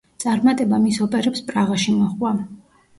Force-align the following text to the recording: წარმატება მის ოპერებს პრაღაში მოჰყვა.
წარმატება 0.23 0.79
მის 0.87 0.99
ოპერებს 1.07 1.47
პრაღაში 1.53 1.97
მოჰყვა. 2.03 2.37